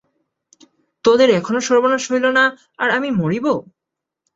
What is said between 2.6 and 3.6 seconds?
আর আমি মরিব!